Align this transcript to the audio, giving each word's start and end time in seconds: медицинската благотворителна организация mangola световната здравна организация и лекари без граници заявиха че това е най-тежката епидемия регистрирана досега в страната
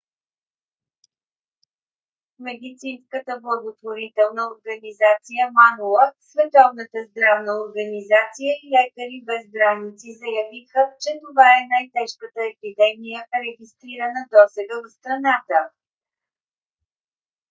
медицинската 2.47 3.33
благотворителна 3.45 4.43
организация 4.53 5.43
mangola 5.59 6.05
световната 6.31 6.97
здравна 7.09 7.51
организация 7.65 8.51
и 8.61 8.65
лекари 8.77 9.17
без 9.29 9.43
граници 9.55 10.09
заявиха 10.23 10.81
че 11.01 11.11
това 11.25 11.47
е 11.57 11.69
най-тежката 11.73 12.39
епидемия 12.53 13.19
регистрирана 13.45 14.21
досега 14.35 14.75
в 14.83 14.93
страната 14.97 15.57